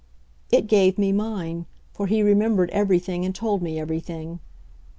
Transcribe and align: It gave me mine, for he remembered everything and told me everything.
It 0.51 0.65
gave 0.65 0.97
me 0.97 1.11
mine, 1.11 1.67
for 1.93 2.07
he 2.07 2.23
remembered 2.23 2.71
everything 2.71 3.23
and 3.23 3.35
told 3.35 3.61
me 3.61 3.79
everything. 3.79 4.39